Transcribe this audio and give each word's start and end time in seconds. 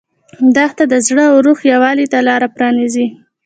دښته 0.55 0.83
د 0.89 0.93
زړه 1.07 1.23
او 1.31 1.37
روح 1.45 1.59
یووالي 1.71 2.05
ته 2.13 2.19
لاره 2.27 2.47
پرانیزي. 2.55 3.07